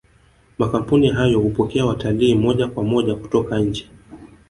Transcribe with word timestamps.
makampuni 0.57 1.09
hayo 1.09 1.39
hupokea 1.39 1.85
watalii 1.85 2.35
moja 2.35 2.67
kwa 2.67 2.83
moja 2.83 3.15
kutoka 3.15 3.59
nje 3.59 3.87